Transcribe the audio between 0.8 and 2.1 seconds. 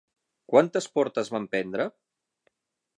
portes van prendre?